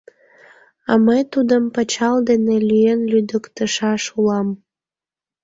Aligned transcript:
А 0.89 0.91
мый 1.05 1.21
тудым 1.33 1.63
пычал 1.75 2.17
дене 2.29 2.55
лӱен 2.69 2.99
лӱдыктышаш 3.11 4.03
улам. 4.17 4.47